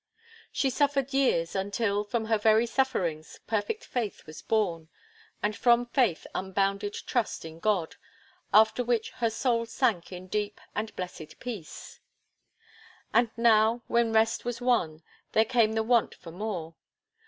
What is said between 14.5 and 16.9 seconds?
won, there came the want for more.